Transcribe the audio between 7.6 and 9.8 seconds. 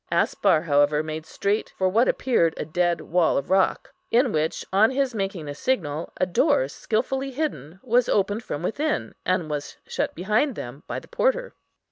was opened from within, and was